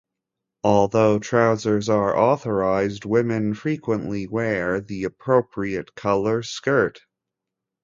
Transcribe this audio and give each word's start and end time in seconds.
Although 0.63 1.19
trousers 1.19 1.87
are 1.87 2.17
authorized, 2.17 3.05
women 3.05 3.53
frequently 3.53 4.25
wear 4.25 4.79
the 4.81 5.03
appropriate 5.03 5.93
color 5.93 6.41
skirt. 6.41 7.01